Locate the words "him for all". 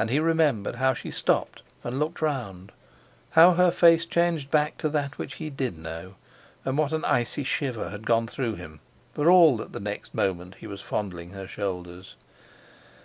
8.56-9.56